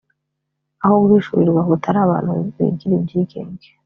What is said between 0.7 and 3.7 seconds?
aho guhishurirwa kutari abantu bigira ibyigenge,